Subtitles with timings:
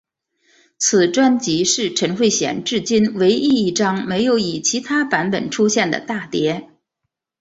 [0.79, 6.71] 此专辑是陈慧娴至今唯一一张没有以其他版本出现的大碟。